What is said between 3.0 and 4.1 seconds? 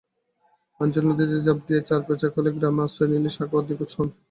নিলেও সাখাওয়াত নিখোঁজ হন।